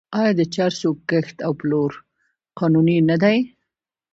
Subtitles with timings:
[0.19, 1.91] آیا د چرسو کښت او پلور
[2.57, 3.37] قانوني نه دی؟